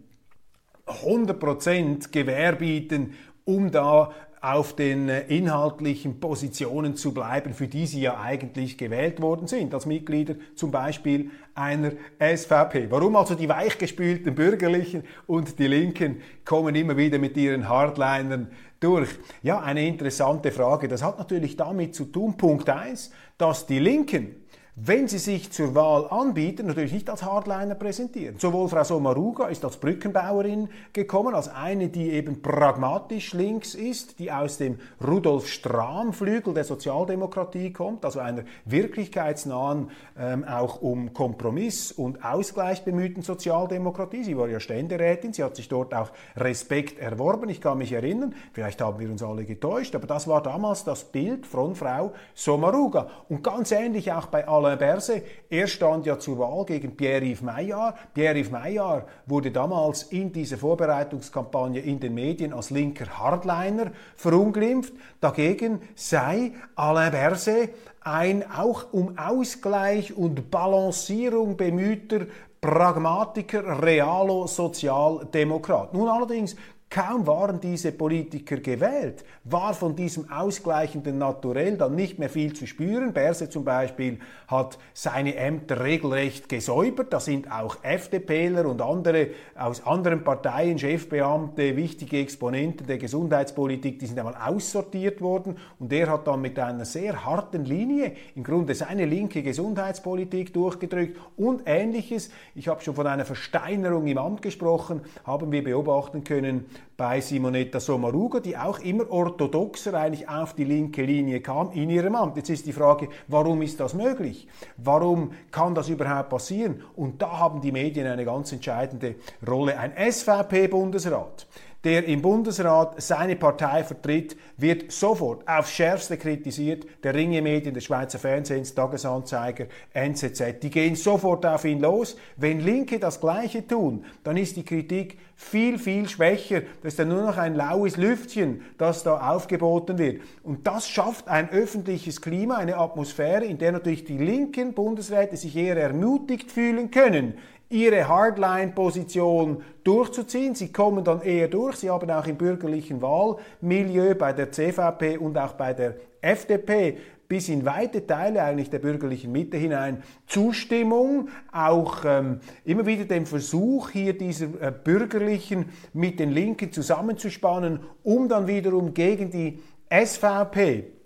[0.88, 3.13] 100% Gewähr bieten,
[3.46, 9.21] um da auf den äh, inhaltlichen Positionen zu bleiben, für die sie ja eigentlich gewählt
[9.21, 12.88] worden sind, als Mitglieder zum Beispiel einer SVP.
[12.89, 19.10] Warum also die weichgespülten Bürgerlichen und die Linken kommen immer wieder mit ihren Hardlinern durch?
[19.41, 20.88] Ja, eine interessante Frage.
[20.88, 24.36] Das hat natürlich damit zu tun, Punkt eins, dass die Linken
[24.80, 28.38] wenn sie sich zur Wahl anbieten, natürlich nicht als Hardliner präsentieren.
[28.38, 34.32] Sowohl Frau Sommaruga ist als Brückenbauerin gekommen, als eine, die eben pragmatisch links ist, die
[34.32, 42.24] aus dem Rudolf Strahm-Flügel der Sozialdemokratie kommt, also einer wirklichkeitsnahen, ähm, auch um Kompromiss und
[42.24, 44.24] Ausgleich bemühten Sozialdemokratie.
[44.24, 47.50] Sie war ja Ständerätin, sie hat sich dort auch Respekt erworben.
[47.50, 51.04] Ich kann mich erinnern, vielleicht haben wir uns alle getäuscht, aber das war damals das
[51.04, 53.10] Bild von Frau Sommaruga.
[53.28, 55.24] Und ganz ähnlich auch bei allen Alain Berset.
[55.50, 57.96] Er stand ja zur Wahl gegen Pierre-Yves Maillard.
[58.14, 64.94] Pierre-Yves Maillard wurde damals in dieser Vorbereitungskampagne in den Medien als linker Hardliner verunglimpft.
[65.22, 67.70] Dagegen sei Alain Berset
[68.02, 72.28] ein auch um Ausgleich und Balancierung bemühter
[72.60, 75.94] Pragmatiker, Realo, Sozialdemokrat.
[75.94, 76.56] Nun allerdings
[76.89, 82.65] Kaum waren diese Politiker gewählt, war von diesem ausgleichenden Naturell dann nicht mehr viel zu
[82.65, 83.12] spüren.
[83.12, 87.12] Berse zum Beispiel hat seine Ämter regelrecht gesäubert.
[87.12, 94.06] Da sind auch FDPler und andere aus anderen Parteien, Chefbeamte, wichtige Exponenten der Gesundheitspolitik, die
[94.06, 95.58] sind einmal aussortiert worden.
[95.80, 101.17] Und er hat dann mit einer sehr harten Linie im Grunde seine linke Gesundheitspolitik durchgedrückt
[101.36, 102.30] und ähnliches.
[102.56, 106.65] Ich habe schon von einer Versteinerung im Amt gesprochen, haben wir beobachten können
[106.98, 112.16] bei Simonetta Sommaruga, die auch immer orthodoxer eigentlich auf die linke Linie kam in ihrem
[112.16, 112.38] Amt.
[112.38, 114.48] Jetzt ist die Frage, warum ist das möglich?
[114.78, 116.84] Warum kann das überhaupt passieren?
[116.96, 119.16] Und da haben die Medien eine ganz entscheidende
[119.48, 119.78] Rolle.
[119.78, 121.46] Ein SVP-Bundesrat,
[121.84, 126.86] der im Bundesrat seine Partei vertritt, wird sofort aufs Schärfste kritisiert.
[127.04, 132.18] Der Ringe-Medien, der Schweizer Fernsehens, Tagesanzeiger, NZZ, die gehen sofort auf ihn los.
[132.36, 136.62] Wenn Linke das Gleiche tun, dann ist die Kritik viel, viel schwächer.
[136.82, 140.22] Das ist dann nur noch ein laues Lüftchen, das da aufgeboten wird.
[140.44, 145.56] Und das schafft ein öffentliches Klima, eine Atmosphäre, in der natürlich die linken Bundesräte sich
[145.56, 147.36] eher ermutigt fühlen können,
[147.70, 150.56] ihre Hardline-Position durchzuziehen.
[150.56, 151.78] Sie kommen dann eher durch.
[151.78, 157.50] Sie haben auch im bürgerlichen Wahlmilieu bei der CVP und auch bei der FDP bis
[157.50, 163.90] in weite Teile eigentlich der bürgerlichen Mitte hinein Zustimmung, auch ähm, immer wieder dem Versuch,
[163.90, 170.97] hier dieser äh, Bürgerlichen mit den Linken zusammenzuspannen, um dann wiederum gegen die SVP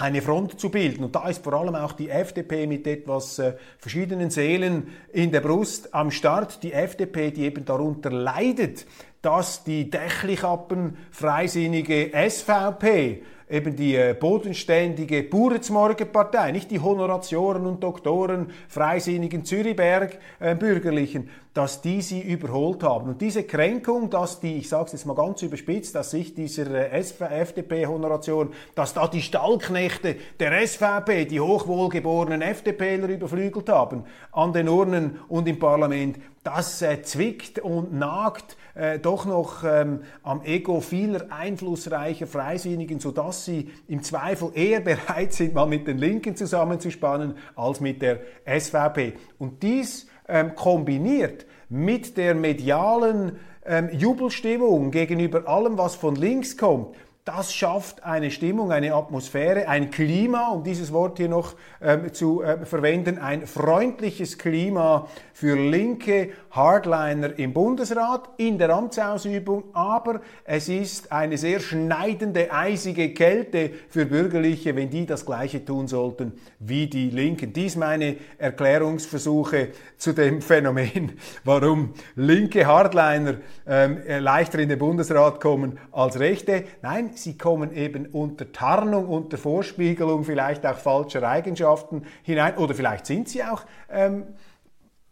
[0.00, 1.04] eine Front zu bilden.
[1.04, 5.40] Und da ist vor allem auch die FDP mit etwas äh, verschiedenen Seelen in der
[5.40, 6.62] Brust am Start.
[6.62, 8.86] Die FDP, die eben darunter leidet,
[9.22, 18.52] dass die Dächlichappen freisinnige SVP eben die äh, bodenständige Buretzmorgenpartei, nicht die Honoratioren und Doktoren,
[18.68, 23.08] freisinnigen Zürichberg äh, Bürgerlichen, dass die sie überholt haben.
[23.08, 26.92] Und diese Kränkung, dass die, ich sage es jetzt mal ganz überspitzt, dass sich dieser
[26.92, 34.68] äh, FDP-Honoration, dass da die Stallknechte der SVP, die hochwohlgeborenen FDPler überflügelt haben, an den
[34.68, 40.80] Urnen und im Parlament, das äh, zwickt und nagt äh, doch noch ähm, am Ego
[40.80, 47.34] vieler einflussreicher Freisinnigen, sodass sie im Zweifel eher bereit sind, mal mit den Linken zusammenzuspannen,
[47.54, 49.12] als mit der SVP.
[49.38, 56.96] Und dies ähm, kombiniert mit der medialen ähm, Jubelstimmung gegenüber allem, was von links kommt,
[57.24, 62.42] das schafft eine Stimmung, eine Atmosphäre, ein Klima, um dieses Wort hier noch ähm, zu
[62.42, 70.68] äh, verwenden, ein freundliches Klima für linke Hardliner im Bundesrat in der Amtsausübung, aber es
[70.68, 76.86] ist eine sehr schneidende, eisige Kälte für Bürgerliche, wenn die das Gleiche tun sollten wie
[76.86, 77.52] die Linken.
[77.52, 81.12] Dies meine Erklärungsversuche zu dem Phänomen,
[81.44, 83.34] warum linke Hardliner
[83.66, 86.64] ähm, leichter in den Bundesrat kommen als rechte.
[86.82, 92.56] Nein, sie kommen eben unter Tarnung, unter Vorspiegelung vielleicht auch falscher Eigenschaften hinein.
[92.56, 94.24] Oder vielleicht sind sie auch ähm,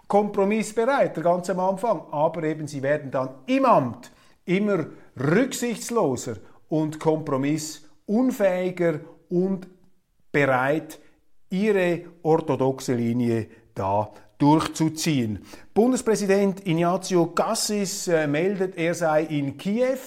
[0.09, 4.11] kompromissbereit, ganz am Anfang, aber eben sie werden dann im Amt
[4.47, 4.87] immer
[5.19, 6.37] rücksichtsloser
[6.69, 9.69] und kompromissunfähiger und
[10.33, 10.99] bereit,
[11.51, 15.45] ihre orthodoxe Linie da durchzuziehen.
[15.75, 19.99] Bundespräsident Ignazio Cassis äh, meldet, er sei in Kiew,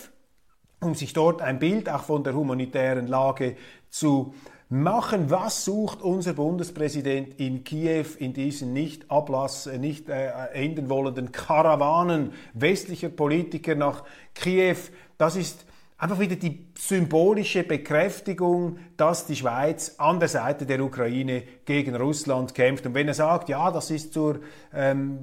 [0.81, 3.55] um sich dort ein Bild auch von der humanitären Lage
[3.89, 4.33] zu
[4.67, 5.29] machen.
[5.29, 11.31] Was sucht unser Bundespräsident in Kiew in diesen nicht Ablass, äh, nicht äh, enden wollenden
[11.31, 14.77] Karawanen westlicher Politiker nach Kiew?
[15.19, 15.65] Das ist
[15.99, 22.55] einfach wieder die symbolische Bekräftigung, dass die Schweiz an der Seite der Ukraine gegen Russland
[22.55, 22.87] kämpft.
[22.87, 24.39] Und wenn er sagt, ja, das ist zur
[24.73, 25.19] ähm,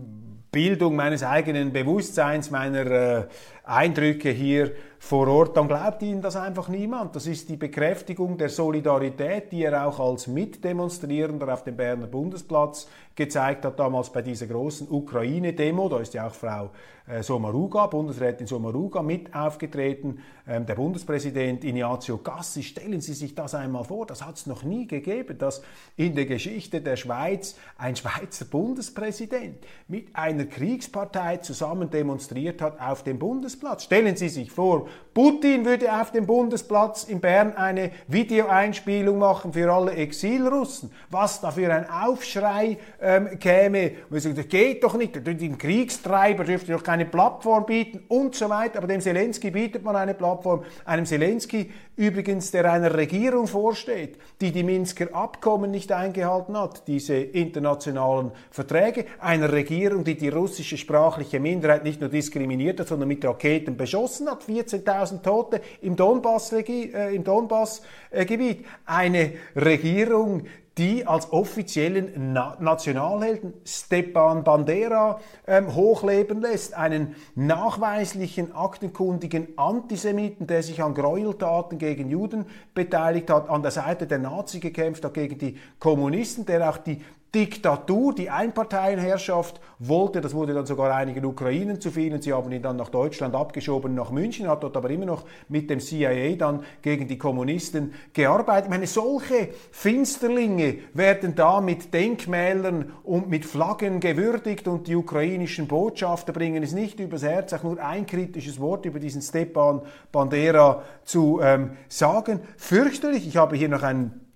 [0.53, 3.25] Bildung meines eigenen Bewusstseins, meiner äh,
[3.65, 7.15] Eindrücke hier vor Ort, dann glaubt ihnen das einfach niemand.
[7.15, 12.89] Das ist die Bekräftigung der Solidarität, die er auch als Mitdemonstrierender auf dem Berner Bundesplatz
[13.15, 15.89] gezeigt hat, damals bei dieser großen Ukraine-Demo.
[15.89, 16.71] Da ist ja auch Frau
[17.09, 20.21] äh, Sommaruga, Bundesrätin Sommaruga, mit aufgetreten.
[20.47, 24.63] Ähm, der Bundespräsident Ignazio Gassi, stellen Sie sich das einmal vor, das hat es noch
[24.63, 25.63] nie gegeben, dass
[25.97, 29.57] in der Geschichte der Schweiz ein Schweizer Bundespräsident
[29.89, 33.85] mit einer Kriegspartei zusammen demonstriert hat auf dem Bundesplatz.
[33.85, 39.73] Stellen Sie sich vor, Putin würde auf dem Bundesplatz in Bern eine Videoeinspielung machen für
[39.73, 40.93] alle Exilrussen.
[41.11, 43.93] Was da für ein Aufschrei ähm, käme.
[44.11, 45.27] Man sagt, das geht doch nicht.
[45.27, 48.79] Dem Kriegstreiber dürfte doch keine Plattform bieten und so weiter.
[48.79, 50.63] Aber dem Zelensky bietet man eine Plattform.
[50.85, 57.17] Einem Zelensky übrigens, der einer Regierung vorsteht, die die Minsker Abkommen nicht eingehalten hat, diese
[57.17, 59.05] internationalen Verträge.
[59.19, 64.31] Einer Regierung, die die russische sprachliche Minderheit nicht nur diskriminiert hat, sondern mit Raketen beschossen
[64.31, 64.45] hat.
[64.45, 64.79] 14.000
[65.19, 66.95] 10.000 Tote im Donbass-Gebiet.
[66.95, 68.57] Äh, Donbass, äh,
[68.87, 70.47] Eine Regierung,
[70.79, 80.63] die als offiziellen Na Nationalhelden Stepan Bandera ähm, hochleben lässt, einen nachweislichen, aktenkundigen Antisemiten, der
[80.63, 85.39] sich an Gräueltaten gegen Juden beteiligt hat, an der Seite der Nazi gekämpft hat gegen
[85.39, 87.03] die Kommunisten, der auch die
[87.35, 90.21] Diktatur, die Einparteienherrschaft wollte.
[90.23, 93.95] Das wurde dann sogar einigen Ukrainen zu viel sie haben ihn dann nach Deutschland abgeschoben,
[93.95, 98.65] nach München, hat dort aber immer noch mit dem CIA dann gegen die Kommunisten gearbeitet.
[98.65, 105.69] Ich meine, solche Finsterlinge werden da mit Denkmälern und mit Flaggen gewürdigt und die ukrainischen
[105.69, 110.83] Botschafter bringen es nicht übers Herz, auch nur ein kritisches Wort über diesen Stepan Bandera
[111.05, 112.41] zu ähm, sagen.
[112.57, 113.29] Fürchterlich.
[113.29, 114.28] Ich habe hier noch einen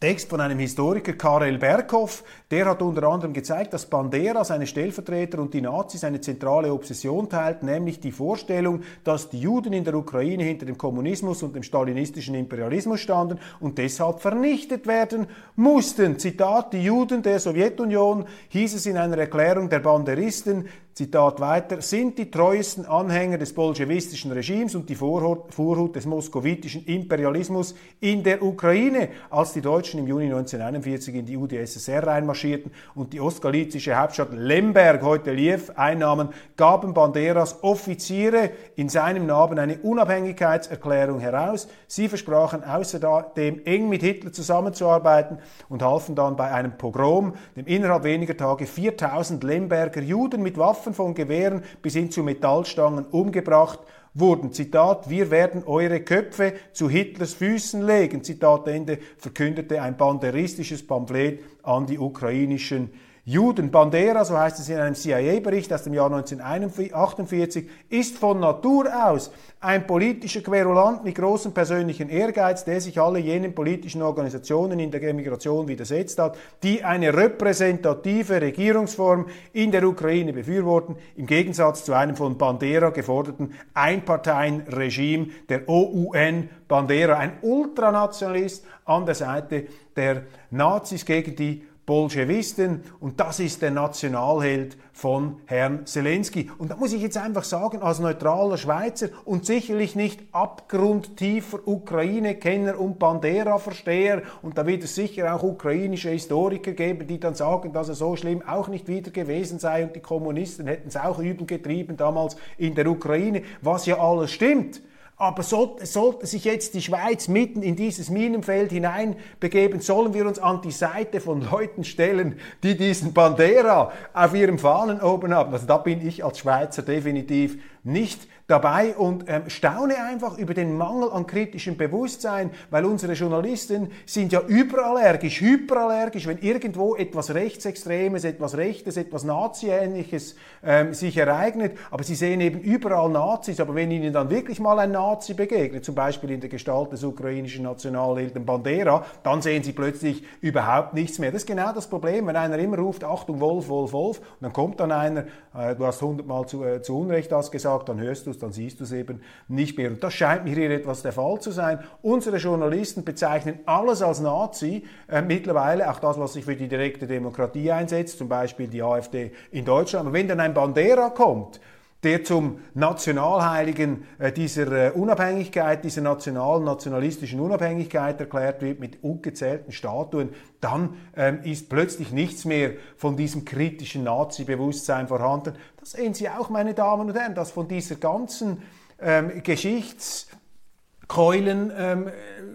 [0.00, 5.40] Text von einem Historiker, Karel Berghoff, der hat unter anderem gezeigt, dass Bandera, seine Stellvertreter
[5.40, 9.94] und die Nazis eine zentrale Obsession teilten, nämlich die Vorstellung, dass die Juden in der
[9.94, 16.16] Ukraine hinter dem Kommunismus und dem stalinistischen Imperialismus standen und deshalb vernichtet werden mussten.
[16.16, 22.18] Zitat, die Juden der Sowjetunion, hieß es in einer Erklärung der Banderisten, Zitat weiter, sind
[22.18, 29.10] die treuesten Anhänger des bolschewistischen Regimes und die Vorhut des moskowitischen Imperialismus in der Ukraine.
[29.30, 34.34] Als die Deutschen Deutschen im Juni 1941 in die UdSSR reinmarschierten und die ostgalizische Hauptstadt
[34.34, 41.68] Lemberg, heute Liev, einnahmen, gaben Banderas Offiziere in seinem Namen eine Unabhängigkeitserklärung heraus.
[41.86, 45.38] Sie versprachen außerdem eng mit Hitler zusammenzuarbeiten
[45.70, 50.92] und halfen dann bei einem Pogrom, dem innerhalb weniger Tage 4000 Lemberger Juden mit Waffen
[50.92, 53.78] von Gewehren bis hin zu Metallstangen umgebracht
[54.14, 54.52] wurden.
[54.52, 58.24] Zitat, wir werden eure Köpfe zu Hitlers Füßen legen.
[58.24, 62.90] Zitat Ende, verkündete ein banderistisches Pamphlet an die ukrainischen
[63.28, 63.70] Juden.
[63.70, 69.30] Bandera, so heißt es in einem CIA-Bericht aus dem Jahr 1948, ist von Natur aus
[69.60, 75.02] ein politischer Querulant mit großem persönlichen Ehrgeiz, der sich alle jenen politischen Organisationen in der
[75.02, 82.16] Emigration widersetzt hat, die eine repräsentative Regierungsform in der Ukraine befürworten, im Gegensatz zu einem
[82.16, 91.36] von Bandera geforderten Einparteienregime der OUN Bandera, ein Ultranationalist an der Seite der Nazis gegen
[91.36, 96.50] die Bolschewisten und das ist der Nationalheld von Herrn Zelensky.
[96.58, 102.78] Und da muss ich jetzt einfach sagen, als neutraler Schweizer und sicherlich nicht abgrundtiefer Ukraine-Kenner
[102.78, 107.88] und Bandera-Versteher, und da wird es sicher auch ukrainische Historiker geben, die dann sagen, dass
[107.88, 111.46] er so schlimm auch nicht wieder gewesen sei und die Kommunisten hätten es auch übel
[111.46, 114.82] getrieben damals in der Ukraine, was ja alles stimmt.
[115.20, 120.38] Aber sollte, sollte sich jetzt die Schweiz mitten in dieses Minenfeld hineinbegeben, sollen wir uns
[120.38, 125.52] an die Seite von Leuten stellen, die diesen Bandera auf ihrem Fahnen oben haben.
[125.52, 130.76] Also da bin ich als Schweizer definitiv nicht dabei und ähm, staune einfach über den
[130.78, 138.24] Mangel an kritischem Bewusstsein, weil unsere Journalisten sind ja überallergisch, hyperallergisch, wenn irgendwo etwas Rechtsextremes,
[138.24, 143.90] etwas Rechtes, etwas Nazi-ähnliches ähm, sich ereignet, aber sie sehen eben überall Nazis, aber wenn
[143.90, 148.46] ihnen dann wirklich mal ein Nazi begegnet, zum Beispiel in der Gestalt des ukrainischen Nationalhelden
[148.46, 151.32] Bandera, dann sehen sie plötzlich überhaupt nichts mehr.
[151.32, 154.54] Das ist genau das Problem, wenn einer immer ruft, Achtung, Wolf, Wolf, Wolf, und dann
[154.54, 155.24] kommt dann einer,
[155.54, 158.52] äh, du hast hundertmal zu, äh, zu Unrecht das gesagt, dann hörst du es, dann
[158.52, 159.90] siehst du es eben nicht mehr.
[159.90, 161.80] Und das scheint mir hier etwas der Fall zu sein.
[162.02, 167.06] Unsere Journalisten bezeichnen alles als Nazi, äh, mittlerweile auch das, was sich für die direkte
[167.06, 170.06] Demokratie einsetzt, zum Beispiel die AfD in Deutschland.
[170.06, 171.60] Aber wenn dann ein Bandera kommt,
[172.04, 179.72] der zum Nationalheiligen äh, dieser äh, Unabhängigkeit, dieser nationalen, nationalistischen Unabhängigkeit erklärt wird mit ungezählten
[179.72, 180.28] Statuen,
[180.60, 185.54] dann ähm, ist plötzlich nichts mehr von diesem kritischen Nazi-Bewusstsein vorhanden.
[185.80, 188.62] Das sehen Sie auch, meine Damen und Herren, dass von dieser ganzen
[189.00, 192.10] ähm, Geschichtskeulen ähm,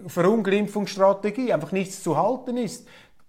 [0.06, 2.86] Verunglimpfungsstrategie einfach nichts zu halten ist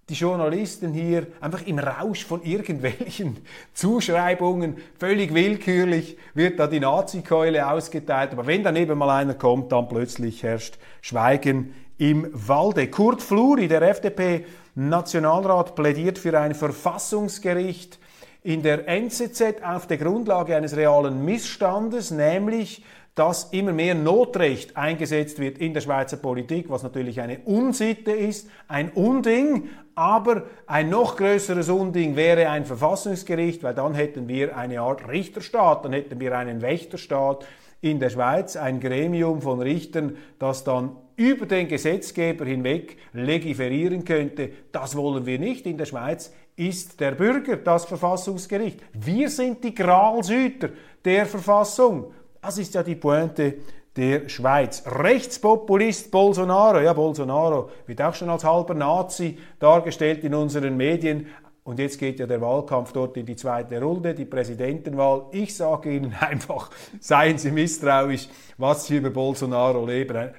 [0.08, 3.38] die Journalisten hier einfach im Rausch von irgendwelchen
[3.74, 8.30] Zuschreibungen, völlig willkürlich wird da die Nazi-Keule ausgeteilt.
[8.32, 12.88] Aber wenn dann eben mal einer kommt, dann plötzlich herrscht Schweigen im Walde.
[12.88, 17.98] Kurt Fluri, der FDP-Nationalrat, plädiert für ein Verfassungsgericht
[18.44, 22.84] in der NZZ auf der Grundlage eines realen Missstandes, nämlich
[23.16, 28.48] dass immer mehr Notrecht eingesetzt wird in der Schweizer Politik, was natürlich eine Unsitte ist,
[28.68, 34.82] ein Unding, aber ein noch größeres Unding wäre ein Verfassungsgericht, weil dann hätten wir eine
[34.82, 37.46] Art Richterstaat, dann hätten wir einen Wächterstaat
[37.80, 44.50] in der Schweiz, ein Gremium von Richtern, das dann über den Gesetzgeber hinweg legiferieren könnte.
[44.72, 45.66] Das wollen wir nicht.
[45.66, 48.80] In der Schweiz ist der Bürger das Verfassungsgericht.
[48.92, 50.68] Wir sind die Gralshüter
[51.02, 52.12] der Verfassung.
[52.46, 53.54] Das ist ja die Pointe
[53.96, 54.84] der Schweiz.
[54.86, 61.26] Rechtspopulist Bolsonaro, ja, Bolsonaro wird auch schon als halber Nazi dargestellt in unseren Medien.
[61.64, 65.24] Und jetzt geht ja der Wahlkampf dort in die zweite Runde, die Präsidentenwahl.
[65.32, 66.70] Ich sage Ihnen einfach,
[67.00, 68.28] seien Sie misstrauisch,
[68.58, 69.84] was Sie über Bolsonaro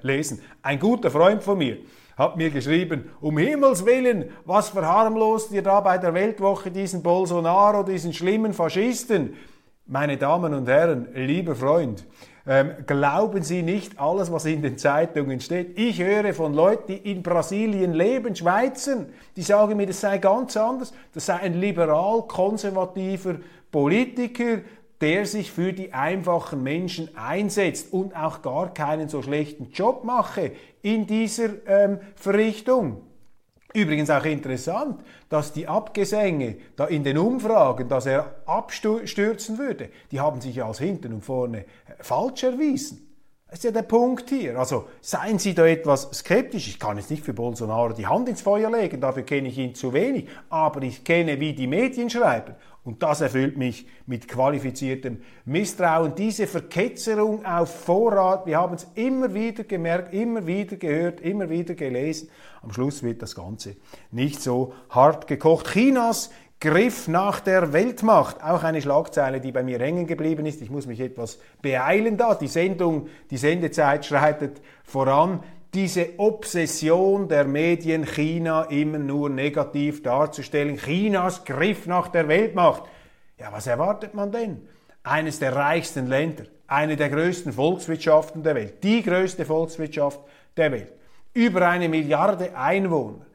[0.02, 0.42] lesen.
[0.62, 1.80] Ein guter Freund von mir
[2.16, 7.84] hat mir geschrieben, um Himmels Willen, was verharmlost ihr da bei der Weltwoche diesen Bolsonaro,
[7.84, 9.34] diesen schlimmen Faschisten?
[9.90, 12.06] Meine Damen und Herren, lieber Freund,
[12.46, 15.80] ähm, glauben Sie nicht alles, was in den Zeitungen steht.
[15.80, 19.06] Ich höre von Leuten, die in Brasilien leben, Schweizern,
[19.38, 20.92] die sagen mir, das sei ganz anders.
[21.14, 23.38] Das sei ein liberal-konservativer
[23.72, 24.60] Politiker,
[25.00, 30.52] der sich für die einfachen Menschen einsetzt und auch gar keinen so schlechten Job mache
[30.82, 33.07] in dieser ähm, Verrichtung.
[33.74, 40.20] Übrigens auch interessant, dass die Abgesänge da in den Umfragen, dass er abstürzen würde, die
[40.20, 41.64] haben sich ja als hinten und vorne äh,
[42.00, 43.08] falsch erwiesen.
[43.48, 44.58] Das ist ja der Punkt hier.
[44.58, 46.68] Also seien Sie da etwas skeptisch.
[46.68, 49.74] Ich kann jetzt nicht für Bolsonaro die Hand ins Feuer legen, dafür kenne ich ihn
[49.74, 50.28] zu wenig.
[50.50, 52.56] Aber ich kenne, wie die Medien schreiben.
[52.88, 56.16] Und das erfüllt mich mit qualifiziertem Misstrauen.
[56.16, 61.76] Diese Verketzerung auf Vorrat, wir haben es immer wieder gemerkt, immer wieder gehört, immer wieder
[61.76, 62.30] gelesen.
[62.62, 63.76] Am Schluss wird das Ganze
[64.10, 65.70] nicht so hart gekocht.
[65.74, 66.30] Chinas
[66.62, 68.42] Griff nach der Weltmacht.
[68.42, 70.62] Auch eine Schlagzeile, die bei mir hängen geblieben ist.
[70.62, 72.36] Ich muss mich etwas beeilen da.
[72.36, 75.44] Die Sendung, die Sendezeit schreitet voran
[75.78, 82.86] diese Obsession der Medien, China immer nur negativ darzustellen, Chinas Griff nach der Weltmacht.
[83.38, 84.68] Ja, was erwartet man denn?
[85.04, 90.20] Eines der reichsten Länder, eine der größten Volkswirtschaften der Welt, die größte Volkswirtschaft
[90.58, 90.94] der Welt,
[91.36, 93.28] über eine Milliarde Einwohner,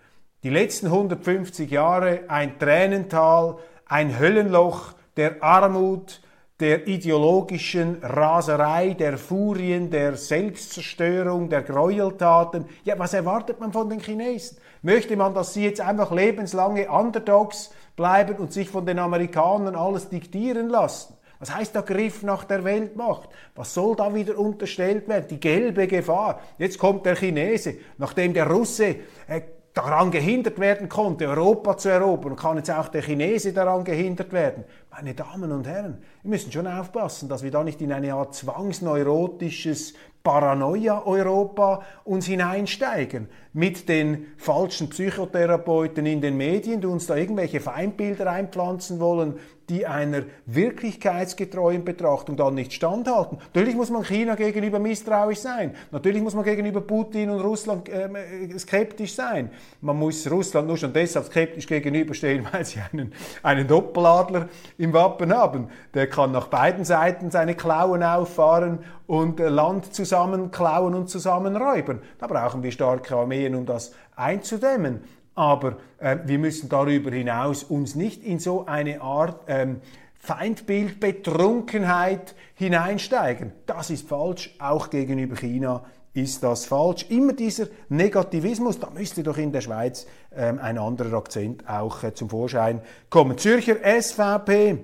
[0.43, 6.20] die letzten 150 Jahre ein Tränental, ein Höllenloch der Armut,
[6.61, 12.66] der ideologischen Raserei, der Furien, der Selbstzerstörung, der Gräueltaten.
[12.84, 14.59] Ja, was erwartet man von den Chinesen?
[14.82, 20.09] Möchte man, dass sie jetzt einfach lebenslange Underdogs bleiben und sich von den Amerikanern alles
[20.09, 21.14] diktieren lassen?
[21.42, 23.28] Was heißt der Griff nach der Weltmacht?
[23.57, 25.26] Was soll da wieder unterstellt werden?
[25.28, 26.40] Die gelbe Gefahr.
[26.59, 28.94] Jetzt kommt der Chinese, nachdem der Russe
[29.26, 29.40] äh,
[29.75, 34.64] daran gehindert werden konnte, Europa zu erobern, kann jetzt auch der Chinese daran gehindert werden.
[34.91, 38.35] Meine Damen und Herren, wir müssen schon aufpassen, dass wir da nicht in eine Art
[38.35, 47.61] zwangsneurotisches Paranoia-Europa uns hineinsteigen mit den falschen Psychotherapeuten in den Medien, die uns da irgendwelche
[47.61, 49.38] Feindbilder einpflanzen wollen,
[49.68, 53.38] die einer wirklichkeitsgetreuen Betrachtung dann nicht standhalten.
[53.55, 55.74] Natürlich muss man China gegenüber misstrauisch sein.
[55.90, 59.50] Natürlich muss man gegenüber Putin und Russland ähm, äh, skeptisch sein.
[59.80, 64.48] Man muss Russland nur schon deshalb skeptisch gegenüberstehen, weil sie einen, einen Doppeladler
[64.78, 65.68] im Wappen haben.
[65.94, 72.03] Der kann nach beiden Seiten seine Klauen auffahren und äh, Land zusammenklauen und zusammenräubern.
[72.18, 75.05] Da brauchen wir starke Armeen, um das einzudämmen.
[75.34, 79.80] Aber äh, wir müssen darüber hinaus uns nicht in so eine Art ähm,
[80.18, 83.53] Feindbildbetrunkenheit hineinsteigen.
[83.66, 85.84] Das ist falsch, auch gegenüber China
[86.14, 87.07] ist das falsch.
[87.09, 92.12] Immer dieser Negativismus, da müsste doch in der Schweiz ähm, ein anderer Akzent auch äh,
[92.12, 93.38] zum Vorschein kommen.
[93.38, 94.76] Zürcher SVP,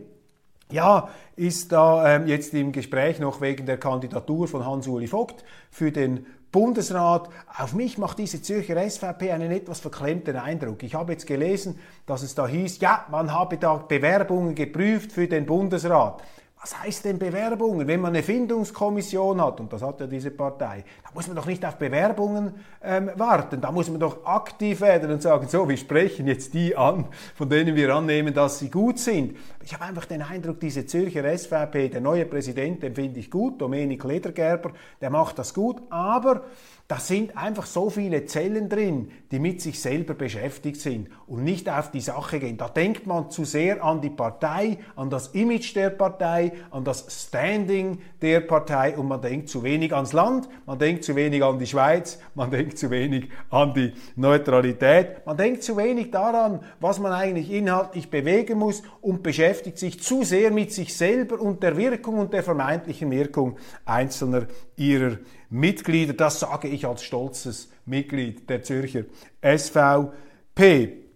[0.73, 5.93] ja, ist da ähm, jetzt im Gespräch noch wegen der Kandidatur von Hans-Uli Vogt für
[5.93, 7.29] den Bundesrat.
[7.57, 10.83] Auf mich macht diese Zürcher SVP einen etwas verklemmten Eindruck.
[10.83, 15.29] Ich habe jetzt gelesen, dass es da hieß, ja, man habe da Bewerbungen geprüft für
[15.29, 16.23] den Bundesrat.
[16.61, 17.87] Was heißt denn Bewerbungen?
[17.87, 21.47] Wenn man eine Findungskommission hat, und das hat ja diese Partei, da muss man doch
[21.47, 23.61] nicht auf Bewerbungen ähm, warten.
[23.61, 27.49] Da muss man doch aktiv werden und sagen, so, wir sprechen jetzt die an, von
[27.49, 29.37] denen wir annehmen, dass sie gut sind.
[29.69, 33.61] Ich habe einfach den Eindruck, diese Zürcher SVP, der neue Präsident, den finde ich gut,
[33.61, 36.47] Dominik Ledergerber, der macht das gut, aber
[36.91, 41.69] da sind einfach so viele Zellen drin, die mit sich selber beschäftigt sind und nicht
[41.69, 42.57] auf die Sache gehen.
[42.57, 47.27] Da denkt man zu sehr an die Partei, an das Image der Partei, an das
[47.27, 51.59] Standing der Partei und man denkt zu wenig ans Land, man denkt zu wenig an
[51.59, 56.99] die Schweiz, man denkt zu wenig an die Neutralität, man denkt zu wenig daran, was
[56.99, 61.77] man eigentlich inhaltlich bewegen muss und beschäftigt sich zu sehr mit sich selber und der
[61.77, 64.47] Wirkung und der vermeintlichen Wirkung einzelner
[64.77, 65.19] ihrer
[65.51, 66.13] Mitglieder.
[66.13, 69.05] Das sage ich als stolzes Mitglied der Zürcher
[69.43, 71.09] SVP.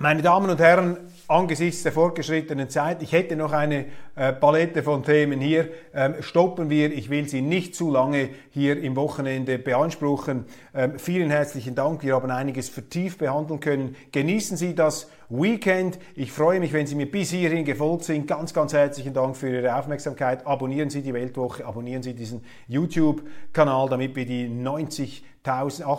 [0.00, 0.96] Meine Damen und Herren,
[1.26, 6.70] angesichts der fortgeschrittenen Zeit, ich hätte noch eine äh, Palette von Themen hier, ähm, stoppen
[6.70, 6.92] wir.
[6.92, 10.44] Ich will Sie nicht zu lange hier im Wochenende beanspruchen.
[10.72, 12.04] Ähm, vielen herzlichen Dank.
[12.04, 13.96] Wir haben einiges vertieft behandeln können.
[14.12, 15.98] Genießen Sie das Weekend.
[16.14, 18.26] Ich freue mich, wenn Sie mir bis hierhin gefolgt sind.
[18.26, 20.46] Ganz, ganz herzlichen Dank für Ihre Aufmerksamkeit.
[20.46, 25.24] Abonnieren Sie die Weltwoche, abonnieren Sie diesen YouTube-Kanal, damit wir die 90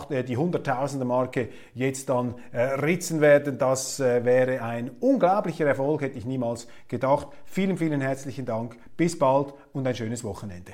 [0.09, 3.57] äh, die Hunderttausender Marke jetzt dann äh, ritzen werden.
[3.57, 7.27] Das äh, wäre ein unglaublicher Erfolg, hätte ich niemals gedacht.
[7.45, 8.77] Vielen, vielen herzlichen Dank.
[8.95, 10.73] Bis bald und ein schönes Wochenende.